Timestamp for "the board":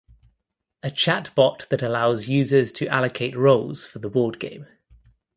3.99-4.39